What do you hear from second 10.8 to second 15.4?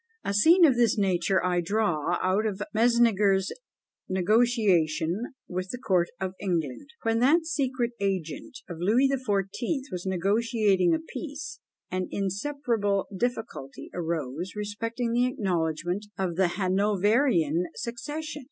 a peace, an insuperable difficulty arose respecting the